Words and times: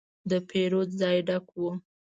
د 0.29 0.31
پیرود 0.47 0.89
ځای 1.01 1.17
ډک 1.27 1.45
و. 1.59 1.61